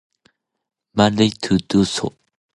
Marie 0.95 1.29
to 1.31 1.59
do 1.59 1.85
so. 1.85 2.11